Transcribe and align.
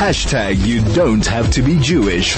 Hashtag 0.00 0.66
you 0.66 0.82
don't 0.94 1.26
have 1.26 1.50
to 1.50 1.60
be 1.60 1.78
Jewish. 1.78 2.34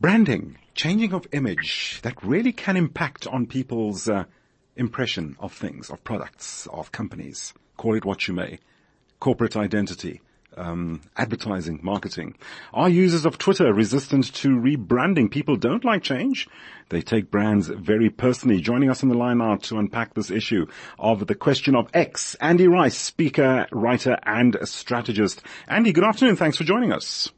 Branding, 0.00 0.58
changing 0.74 1.12
of 1.12 1.28
image, 1.30 2.00
that 2.02 2.20
really 2.24 2.52
can 2.52 2.76
impact 2.76 3.28
on 3.28 3.46
people's 3.46 4.08
uh, 4.08 4.24
impression 4.74 5.36
of 5.38 5.52
things, 5.52 5.88
of 5.88 6.02
products, 6.02 6.66
of 6.72 6.90
companies. 6.90 7.54
Call 7.76 7.94
it 7.94 8.04
what 8.04 8.26
you 8.26 8.34
may. 8.34 8.58
Corporate 9.20 9.56
identity, 9.56 10.20
um, 10.56 11.00
advertising, 11.16 11.80
marketing. 11.82 12.34
Are 12.72 12.88
users 12.88 13.24
of 13.26 13.38
Twitter 13.38 13.72
resistant 13.72 14.32
to 14.34 14.48
rebranding? 14.48 15.30
People 15.30 15.56
don't 15.56 15.84
like 15.84 16.02
change. 16.02 16.48
They 16.88 17.02
take 17.02 17.30
brands 17.30 17.68
very 17.68 18.10
personally. 18.10 18.60
Joining 18.60 18.90
us 18.90 19.02
on 19.02 19.08
the 19.08 19.16
line 19.16 19.38
now 19.38 19.56
to 19.56 19.78
unpack 19.78 20.14
this 20.14 20.30
issue 20.30 20.66
of 20.98 21.26
the 21.26 21.34
question 21.34 21.74
of 21.74 21.88
X, 21.92 22.36
Andy 22.40 22.68
Rice, 22.68 22.96
speaker, 22.96 23.66
writer, 23.72 24.18
and 24.24 24.56
strategist. 24.64 25.42
Andy, 25.68 25.92
good 25.92 26.04
afternoon. 26.04 26.36
Thanks 26.36 26.56
for 26.56 26.64
joining 26.64 26.92
us. 26.92 27.30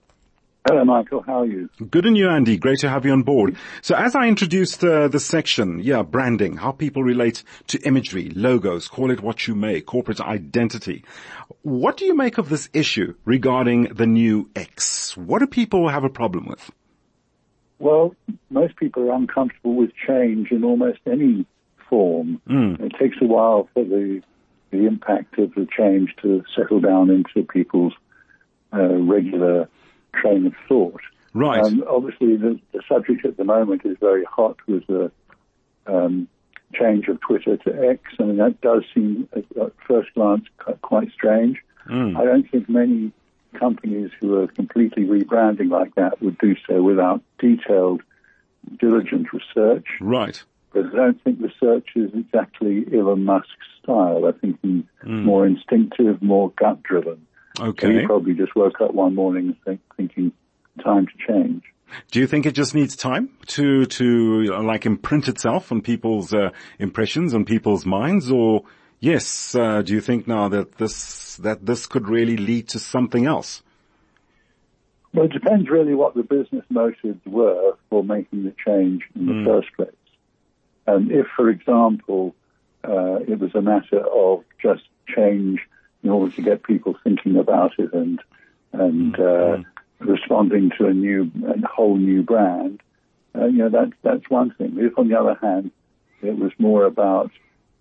Hello, 0.67 0.85
Michael. 0.85 1.23
How 1.23 1.41
are 1.43 1.47
you? 1.47 1.71
Good 1.91 2.05
and 2.05 2.17
you, 2.17 2.29
Andy. 2.29 2.59
Great 2.59 2.80
to 2.80 2.89
have 2.89 3.07
you 3.07 3.12
on 3.12 3.23
board. 3.23 3.57
So 3.80 3.95
as 3.95 4.15
I 4.15 4.27
introduced 4.27 4.84
uh, 4.84 5.09
the 5.09 5.21
section, 5.21 5.79
yeah, 5.79 6.03
branding, 6.03 6.57
how 6.57 6.73
people 6.73 7.03
relate 7.03 7.43
to 7.69 7.81
imagery, 7.81 8.31
logos, 8.34 8.89
call 8.89 9.11
it 9.11 9.23
what 9.23 9.47
you 9.47 9.55
may, 9.55 9.81
corporate 9.81 10.21
identity. 10.21 11.05
What 11.62 11.97
do 11.97 12.05
you 12.05 12.15
make 12.15 12.39
of 12.39 12.48
this 12.48 12.69
issue 12.73 13.15
regarding 13.25 13.84
the 13.95 14.07
new 14.07 14.51
X? 14.55 15.17
What 15.17 15.39
do 15.39 15.47
people 15.47 15.89
have 15.89 16.05
a 16.05 16.11
problem 16.11 16.47
with? 16.47 16.70
Well, 17.79 18.15
most 18.51 18.77
people 18.77 19.09
are 19.11 19.15
uncomfortable 19.15 19.75
with 19.75 19.93
change 20.06 20.51
in 20.51 20.65
almost 20.65 20.98
any 21.06 21.47
form. 21.89 22.43
Mm. 22.48 22.81
It 22.81 22.93
takes 22.98 23.17
a 23.23 23.27
while 23.27 23.69
for 23.73 23.84
the 23.84 24.23
the 24.70 24.84
impact 24.84 25.39
of 25.39 25.55
the 25.55 25.67
change 25.75 26.15
to 26.20 26.45
settle 26.55 26.81
down 26.81 27.09
into 27.09 27.47
people's 27.47 27.95
uh, 28.70 28.97
regular 28.97 29.67
train 30.28 30.46
of 30.46 30.55
thought. 30.68 31.00
Right. 31.34 31.62
Um, 31.62 31.84
obviously, 31.89 32.36
the, 32.36 32.58
the, 32.72 32.83
subject 32.89 33.25
at 33.25 33.36
the 33.36 33.44
moment 33.44 33.83
is 33.84 33.97
very 34.00 34.25
hot 34.25 34.56
with 34.66 34.86
the 34.86 35.11
um, 35.86 36.27
change 36.75 37.08
of 37.08 37.20
Twitter 37.20 37.56
to 37.56 37.89
X. 37.89 38.03
I 38.19 38.25
mean, 38.25 38.36
that 38.38 38.61
does 38.61 38.83
seem, 38.94 39.28
at, 39.33 39.44
at 39.61 39.72
first 39.86 40.12
glance, 40.14 40.44
quite 40.83 41.12
strange. 41.12 41.58
Mm. 41.88 42.16
I 42.16 42.25
don't 42.25 42.50
think 42.50 42.69
many 42.69 43.12
companies 43.58 44.11
who 44.20 44.41
are 44.41 44.47
completely 44.48 45.05
rebranding 45.05 45.70
like 45.70 45.94
that 45.94 46.20
would 46.22 46.38
do 46.38 46.56
so 46.66 46.83
without 46.83 47.22
detailed, 47.38 48.03
diligent 48.78 49.28
research. 49.33 49.86
Right. 50.00 50.42
But 50.72 50.86
I 50.86 50.97
don't 50.97 51.22
think 51.25 51.41
research 51.41 51.88
is 51.94 52.10
exactly 52.14 52.86
Elon 52.92 53.25
Musk's 53.25 53.53
style. 53.83 54.27
I 54.27 54.33
think 54.33 54.58
he's 54.62 54.84
Mm. 55.05 55.22
more 55.25 55.47
instinctive, 55.47 56.20
more 56.20 56.50
gut 56.56 56.83
driven. 56.83 57.25
Okay. 57.61 58.01
He 58.01 58.06
probably 58.06 58.34
just 58.34 58.55
woke 58.55 58.81
up 58.81 58.95
one 58.95 59.14
morning 59.14 59.56
think, 59.64 59.81
thinking, 59.97 60.33
time 60.84 61.06
to 61.06 61.12
change. 61.33 61.62
Do 62.11 62.20
you 62.20 62.27
think 62.27 62.45
it 62.47 62.55
just 62.55 62.75
needs 62.75 62.97
time 62.97 63.31
to 63.47 63.87
to 63.87 64.42
like 64.62 64.84
imprint 64.84 65.27
itself 65.28 65.73
on 65.73 65.81
people's 65.81 66.34
uh, 66.34 66.50
impressions, 66.78 67.34
on 67.34 67.45
people's 67.47 67.87
minds, 67.87 68.31
or 68.31 68.65
yes, 69.00 69.55
uh, 69.55 69.81
do 69.83 69.95
you 69.95 70.00
think 70.03 70.28
now 70.28 70.48
that 70.48 70.77
this 70.77 71.37
that 71.37 71.65
this 71.65 71.87
could 71.87 72.09
really 72.09 72.37
lead 72.37 72.69
to 72.69 72.78
something 72.78 73.25
else? 73.27 73.62
Well, 75.15 75.25
it 75.25 75.33
depends 75.33 75.70
really 75.70 75.95
what 75.95 76.15
the 76.15 76.22
business 76.22 76.65
motives 76.69 77.20
were 77.25 77.72
for 77.89 78.05
making 78.05 78.45
the 78.45 78.55
change 78.67 79.03
in 79.15 79.27
the 79.27 79.33
Mm. 79.33 79.45
first 79.47 79.69
place. 79.75 79.91
And 80.87 81.11
if, 81.11 81.27
for 81.34 81.48
example, 81.48 82.34
uh, 82.84 83.20
it 83.27 83.39
was 83.39 83.55
a 83.55 83.62
matter 83.62 84.00
of 84.06 84.45
just 84.61 84.83
change 85.06 85.61
in 86.02 86.10
order 86.10 86.34
to 86.36 86.42
get 86.42 86.62
people 86.62 86.96
thinking 87.04 87.36
about 87.36 87.72
it 87.78 87.92
and 87.92 88.20
and 88.72 89.14
Mm. 89.14 89.20
uh, 89.20 89.62
responding 90.00 90.70
to 90.78 90.86
a 90.86 90.92
new 90.92 91.30
a 91.46 91.66
whole 91.66 91.96
new 91.96 92.22
brand, 92.22 92.80
uh, 93.34 93.46
you 93.46 93.58
know 93.58 93.68
that's 93.68 93.92
that's 94.02 94.28
one 94.30 94.50
thing. 94.58 94.74
If, 94.78 94.98
on 94.98 95.08
the 95.08 95.19
other 95.19 95.36
hand, 95.41 95.70
it 96.22 96.37
was 96.38 96.53
more 96.58 96.84
about 96.84 97.31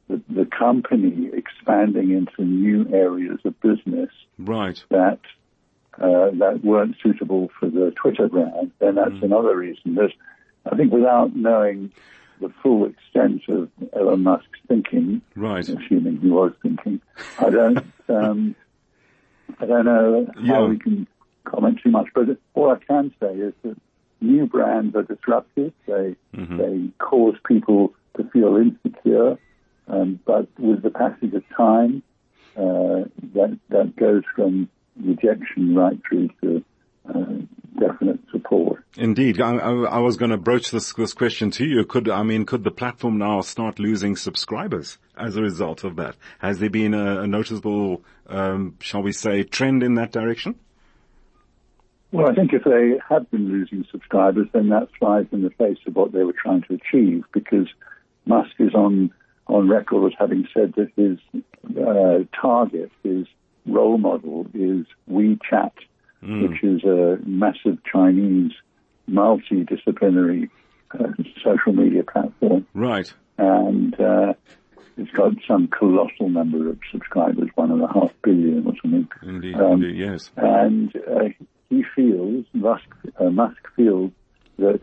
the, 0.07 0.22
the 0.29 0.45
company 0.45 1.29
expanding 1.33 2.11
into 2.11 2.44
new 2.44 2.88
areas 2.94 3.39
of 3.44 3.59
business 3.61 4.09
Right. 4.38 4.81
that 4.89 5.19
uh, 6.00 6.29
that 6.39 6.61
weren't 6.63 6.95
suitable 7.03 7.50
for 7.59 7.69
the 7.69 7.91
Twitter 8.01 8.27
brand, 8.29 8.72
then 8.79 8.95
that's 8.95 9.16
Mm. 9.16 9.23
another 9.23 9.56
reason. 9.57 9.95
There's, 9.95 10.13
I 10.72 10.75
think, 10.75 10.91
without 10.94 11.35
knowing 11.35 11.91
the 12.40 12.50
full 12.62 12.86
extent 12.86 13.42
of 13.50 13.70
Elon 13.94 14.24
Musk's 14.24 14.59
thinking, 14.68 15.22
Right. 15.36 15.68
assuming 15.68 16.20
he 16.22 16.30
was 16.30 16.53
thinking, 16.62 17.02
I 17.40 17.50
don't, 17.50 17.94
um, 18.09 18.56
I 19.59 19.66
don't 19.66 19.86
know 19.86 20.28
how 20.36 20.42
Yeah. 20.64 20.68
we 20.68 20.78
can 20.78 21.08
comment 21.46 21.80
too 21.84 21.92
much. 21.92 22.08
But 22.14 22.38
all 22.53 22.72
I 22.72 22.78
can 22.78 23.12
say 23.20 23.34
is 23.36 23.53
that 23.64 23.78
new 24.22 24.46
brands 24.46 24.96
are 24.96 25.03
disruptive. 25.03 25.74
They 25.86 26.16
Mhm. 26.36 26.58
they 26.58 26.90
cause 27.00 27.36
people 27.48 27.94
to 28.18 28.24
feel 28.25 28.58
insecure. 28.58 29.38
Um, 29.88 30.19
but 30.25 30.48
with 30.59 30.81
the 30.81 30.90
passage 30.90 31.34
of 31.34 31.44
time, 31.56 32.04
uh, 32.58 33.06
that 33.34 33.58
that 33.69 33.96
goes 33.96 34.24
from 34.36 34.68
rejection 35.02 35.75
right 35.75 36.00
through 36.08 36.30
to. 36.42 36.64
Indeed. 38.97 39.40
I, 39.40 39.58
I, 39.58 39.72
I 39.84 40.00
was 40.00 40.18
going 40.18 40.31
to 40.31 40.38
broach 40.38 40.72
this, 40.72 40.91
this 40.94 41.13
question 41.13 41.52
to 41.52 41.66
you. 41.66 41.85
Could, 41.85 42.09
I 42.09 42.24
mean, 42.24 42.46
could 42.46 42.63
the 42.63 42.72
platform 42.72 43.19
now 43.19 43.41
start 43.41 43.78
losing 43.78 44.16
subscribers 44.16 44.97
as 45.16 45.35
a 45.35 45.41
result 45.41 45.84
of 45.84 45.97
that? 45.97 46.16
Has 46.40 46.58
there 46.58 46.72
been 46.72 46.96
a, 46.96 47.22
a 47.22 47.28
noticeable, 47.28 48.03
um, 48.28 48.75
shall 48.80 49.03
we 49.03 49.12
say, 49.12 49.44
trend 49.44 49.84
in 49.84 49.94
that 49.96 50.12
direction? 50.12 50.56
Well, 52.12 52.28
I 52.28 52.34
think 52.34 52.53
if 52.53 52.63
they 52.63 53.00
have 53.07 53.30
been 53.30 53.50
losing 53.50 53.86
subscribers, 53.91 54.47
then 54.52 54.69
that 54.69 54.88
flies 54.97 55.28
in 55.31 55.44
the 55.44 55.52
face 55.52 55.78
of 55.86 55.96
what 55.96 56.12
they 56.12 56.24
were 56.24 56.34
trying 56.34 56.63
to 56.63 56.74
achieve 56.74 57.24
because 57.34 57.68
Musk 58.25 58.52
is 58.57 58.74
on, 58.74 59.12
on 59.46 59.69
record 59.69 60.07
as 60.07 60.18
having 60.18 60.47
said 60.53 60.74
that 60.75 60.90
his 60.96 61.19
uh, 61.78 62.24
target, 62.40 62.91
his 63.03 63.28
role 63.68 64.00
model 64.00 64.47
is 64.53 64.88
WeChat, 65.09 65.72
Mm. 66.24 66.50
which 66.50 66.63
is 66.63 66.84
a 66.84 67.19
massive 67.28 67.78
Chinese 67.84 68.52
multidisciplinary 69.09 70.50
uh, 70.91 71.07
social 71.44 71.73
media 71.73 72.03
platform. 72.03 72.66
Right. 72.73 73.12
And 73.38 74.00
uh, 74.00 74.34
it's 74.97 75.12
got 75.12 75.34
some 75.47 75.68
colossal 75.68 76.29
number 76.29 76.69
of 76.69 76.79
subscribers, 76.91 77.50
one 77.56 77.72
and 77.72 77.81
a 77.84 77.88
half 77.88 78.12
billion 78.23 78.66
or 78.66 78.73
something. 78.81 79.07
Indeed. 79.23 79.56
Um, 79.56 79.84
indeed. 79.84 79.97
Yes. 79.97 80.31
And 80.38 80.95
uh, 80.95 81.29
he 81.69 81.84
feels, 81.95 82.45
Musk, 82.53 82.85
uh, 83.19 83.29
Musk 83.29 83.57
feels 83.75 84.12
that 84.57 84.79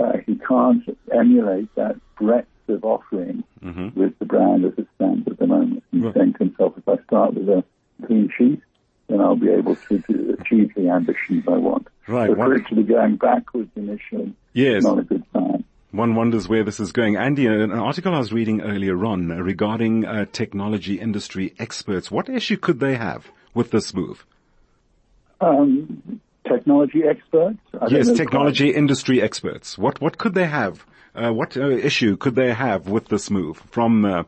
uh, 0.00 0.12
he 0.26 0.34
can't 0.36 0.82
emulate 1.14 1.72
that 1.76 1.96
breadth 2.16 2.48
of 2.68 2.84
offering 2.84 3.44
hmm 3.62 3.88
with 3.94 4.18
the 4.18 4.24
brand 4.24 4.64
as 4.64 4.72
it 4.76 4.86
stands 4.96 5.26
at 5.28 5.38
the 5.38 5.46
moment. 5.46 5.82
He's 5.92 6.02
Right. 6.02 6.14
saying 6.14 6.32
to 6.34 6.38
himself, 6.40 6.74
if 6.76 6.88
I 6.88 6.96
start 7.04 7.34
with 7.34 7.48
a 7.48 7.62
clean 8.06 8.28
sheet, 8.36 8.60
then 9.08 9.20
I'll 9.20 9.36
be 9.36 9.50
able 9.50 9.76
to 9.76 10.36
achieve 10.40 10.74
the 10.74 10.88
ambitions 10.88 11.44
I 11.46 11.56
want. 11.58 11.88
Right. 12.06 12.28
So 12.28 12.34
for 12.34 12.48
One, 12.48 12.60
it 12.60 12.66
to 12.68 12.74
be 12.74 12.82
going 12.82 13.16
backwards 13.16 13.70
initially, 13.76 14.34
yes. 14.52 14.82
not 14.82 14.98
a 14.98 15.02
good 15.02 15.24
sign. 15.32 15.64
One 15.92 16.14
wonders 16.14 16.48
where 16.48 16.64
this 16.64 16.80
is 16.80 16.90
going. 16.90 17.16
Andy, 17.16 17.46
an 17.46 17.70
article 17.70 18.14
I 18.14 18.18
was 18.18 18.32
reading 18.32 18.62
earlier 18.62 19.04
on 19.04 19.30
uh, 19.30 19.36
regarding 19.36 20.06
uh, 20.06 20.24
technology 20.32 20.98
industry 20.98 21.54
experts. 21.58 22.10
What 22.10 22.30
issue 22.30 22.56
could 22.56 22.80
they 22.80 22.96
have 22.96 23.30
with 23.52 23.72
this 23.72 23.92
move? 23.92 24.24
Um, 25.42 26.20
technology 26.48 27.02
experts? 27.04 27.58
I 27.78 27.88
Yes, 27.88 28.10
technology 28.10 28.70
industry 28.70 29.20
experts. 29.20 29.76
What 29.76 30.00
what 30.00 30.16
could 30.16 30.34
they 30.34 30.46
have? 30.46 30.86
Uh, 31.14 31.30
what 31.30 31.56
uh, 31.56 31.68
issue 31.68 32.16
could 32.16 32.36
they 32.36 32.54
have 32.54 32.88
with 32.88 33.08
this 33.08 33.30
move 33.30 33.58
from 33.70 34.04
uh, 34.04 34.22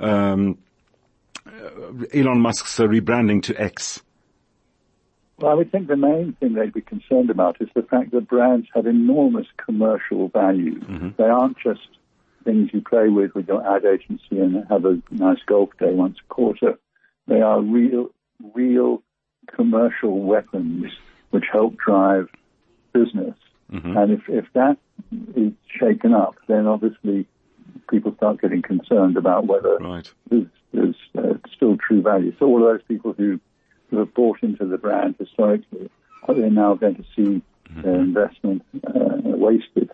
um, 0.00 0.58
uh, 1.46 2.04
Elon 2.12 2.40
Musk's 2.40 2.80
uh, 2.80 2.86
rebranding 2.86 3.42
to 3.44 3.60
X? 3.60 4.02
Well, 5.38 5.50
I 5.50 5.54
would 5.54 5.72
think 5.72 5.88
the 5.88 5.96
main 5.96 6.34
thing 6.38 6.54
they'd 6.54 6.72
be 6.72 6.80
concerned 6.80 7.28
about 7.30 7.60
is 7.60 7.68
the 7.74 7.82
fact 7.82 8.12
that 8.12 8.28
brands 8.28 8.68
have 8.74 8.86
enormous 8.86 9.46
commercial 9.56 10.28
value. 10.28 10.80
They 11.16 11.24
aren't 11.24 11.58
just 11.58 11.88
things 12.44 12.70
you 12.72 12.80
play 12.82 13.08
with 13.08 13.34
with 13.34 13.48
your 13.48 13.66
ad 13.66 13.84
agency 13.84 14.38
and 14.38 14.64
have 14.68 14.84
a 14.84 15.00
nice 15.10 15.38
golf 15.46 15.70
day 15.80 15.92
once 15.92 16.18
a 16.24 16.32
quarter. 16.32 16.78
They 17.26 17.40
are 17.40 17.60
real, 17.60 18.10
real 18.54 19.02
commercial 19.52 20.20
weapons 20.20 20.92
which 21.30 21.44
help 21.50 21.76
drive 21.78 22.28
business. 22.92 23.34
And 23.72 24.12
if, 24.12 24.20
if 24.28 24.44
that 24.52 24.76
is 25.34 25.52
shaken 25.80 26.14
up, 26.14 26.36
then 26.46 26.66
obviously 26.68 27.26
people 27.90 28.14
start 28.14 28.40
getting 28.40 28.62
concerned 28.62 29.16
about 29.16 29.46
whether 29.46 29.78
Right. 29.78 30.08
there's, 30.30 30.46
there's 30.72 30.94
uh, 31.18 31.34
still 31.56 31.76
true 31.76 32.02
value. 32.02 32.32
So 32.38 32.46
all 32.46 32.58
of 32.58 32.72
those 32.72 32.86
people 32.86 33.14
who, 33.14 33.40
who 33.94 34.00
have 34.00 34.14
bought 34.14 34.42
into 34.42 34.66
the 34.66 34.78
brand 34.78 35.14
historically, 35.18 35.90
are 36.28 36.34
they 36.34 36.50
now 36.50 36.74
going 36.74 36.96
to 36.96 37.04
see 37.16 37.42
their 37.82 38.00
investment 38.00 38.62
uh, 38.86 39.16
wasted? 39.22 39.90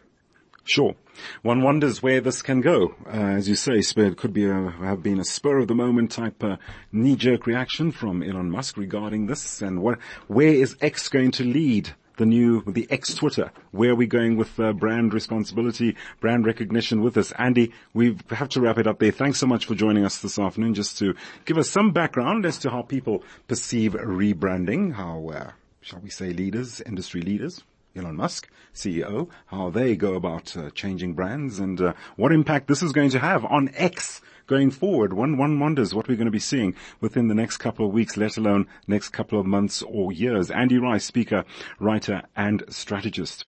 Sure. 0.64 0.94
One 1.43 1.62
wonders 1.62 2.02
where 2.02 2.20
this 2.20 2.43
can 2.43 2.61
go. 2.61 2.94
Uh, 3.06 3.11
as 3.11 3.49
you 3.49 3.56
say, 3.56 3.79
it 3.79 4.17
could 4.17 4.32
be 4.32 4.47
a, 4.47 4.70
have 4.70 5.02
been 5.02 5.19
a 5.19 5.25
spur 5.25 5.58
of 5.58 5.69
the 5.69 5.75
moment 5.75 6.12
type 6.12 6.43
uh, 6.44 6.56
knee 6.93 7.17
jerk 7.17 7.47
reaction 7.47 7.91
from 7.91 8.23
Elon 8.23 8.50
Musk 8.50 8.76
regarding 8.76 9.26
this 9.26 9.62
and 9.62 9.82
what, 9.82 9.99
where 10.29 10.55
is 10.55 10.76
X 10.81 11.08
going 11.08 11.32
to 11.32 11.44
lead? 11.44 11.91
The 12.21 12.27
new, 12.27 12.63
the 12.67 12.87
ex-Twitter. 12.91 13.51
Where 13.71 13.93
are 13.93 13.95
we 13.95 14.07
going 14.07 14.37
with 14.37 14.61
uh, 14.61 14.75
brand 14.75 15.15
responsibility, 15.15 15.97
brand 16.21 16.45
recognition 16.45 17.01
with 17.01 17.15
this? 17.15 17.33
Andy, 17.33 17.73
we 17.95 18.19
have 18.29 18.51
to 18.51 18.61
wrap 18.61 18.77
it 18.77 18.87
up 18.87 18.99
there. 18.99 19.11
Thanks 19.11 19.39
so 19.39 19.47
much 19.47 19.65
for 19.65 19.75
joining 19.75 20.05
us 20.05 20.19
this 20.19 20.39
afternoon 20.39 20.75
just 20.75 20.99
to 20.99 21.15
give 21.47 21.57
us 21.57 21.71
some 21.71 21.93
background 21.93 22.45
as 22.45 22.59
to 22.59 22.71
how 22.71 22.83
people 22.83 23.25
perceive 23.49 23.95
rebranding, 23.95 24.93
how, 24.93 25.31
uh, 25.31 25.53
shall 25.81 26.01
we 26.01 26.11
say 26.11 26.35
leaders, 26.35 26.83
industry 26.83 27.23
leaders, 27.23 27.65
Elon 27.97 28.17
Musk, 28.17 28.51
CEO, 28.75 29.31
how 29.47 29.71
they 29.71 29.97
go 29.97 30.13
about 30.13 30.55
uh, 30.59 30.69
changing 30.73 31.15
brands 31.15 31.59
and 31.59 31.81
uh, 31.81 31.95
what 32.17 32.33
impact 32.33 32.69
this 32.69 32.83
is 32.83 32.93
going 32.93 33.11
to 33.11 33.19
have 33.19 33.47
on 33.47 33.71
X 33.75 34.21
going 34.50 34.73
forward. 34.73 35.12
One, 35.12 35.38
one 35.38 35.61
wonders 35.61 35.94
what 35.94 36.08
we're 36.08 36.17
going 36.17 36.25
to 36.25 36.32
be 36.32 36.41
seeing 36.41 36.75
within 37.00 37.29
the 37.29 37.37
next 37.37 37.58
couple 37.58 37.87
of 37.87 37.93
weeks, 37.93 38.17
let 38.17 38.37
alone 38.37 38.67
next 38.88 39.11
couple 39.11 39.38
of 39.38 39.47
months 39.47 39.81
or 39.81 40.11
years. 40.11 40.50
Andy 40.50 40.76
Rice, 40.76 41.05
speaker, 41.05 41.44
writer 41.79 42.23
and 42.35 42.64
strategist. 42.69 43.44